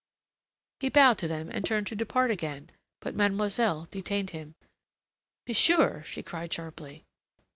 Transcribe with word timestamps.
He 0.79 0.89
bowed 0.89 1.19
to 1.19 1.27
them, 1.27 1.51
and 1.51 1.63
turned 1.63 1.85
to 1.85 1.95
depart 1.95 2.31
again, 2.31 2.71
but 3.01 3.13
mademoiselle 3.13 3.87
detained 3.91 4.31
him. 4.31 4.55
"Monsieur!" 5.47 6.01
she 6.07 6.23
cried 6.23 6.51
sharply. 6.51 7.05